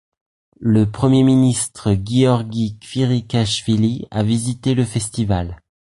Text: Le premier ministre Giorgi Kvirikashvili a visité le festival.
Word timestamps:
Le 0.59 0.89
premier 0.89 1.21
ministre 1.21 1.93
Giorgi 1.93 2.75
Kvirikashvili 2.79 4.07
a 4.09 4.23
visité 4.23 4.73
le 4.73 4.83
festival. 4.83 5.61